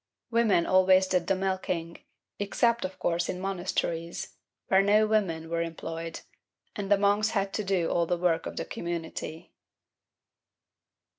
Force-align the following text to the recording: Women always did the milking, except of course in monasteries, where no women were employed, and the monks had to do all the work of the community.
Women 0.31 0.65
always 0.65 1.05
did 1.05 1.27
the 1.27 1.35
milking, 1.35 1.99
except 2.39 2.85
of 2.85 2.97
course 2.97 3.29
in 3.29 3.39
monasteries, 3.39 4.33
where 4.67 4.81
no 4.81 5.05
women 5.05 5.47
were 5.47 5.61
employed, 5.61 6.21
and 6.75 6.91
the 6.91 6.97
monks 6.97 7.29
had 7.37 7.53
to 7.53 7.63
do 7.63 7.87
all 7.91 8.07
the 8.07 8.17
work 8.17 8.47
of 8.47 8.57
the 8.57 8.65
community. 8.65 9.53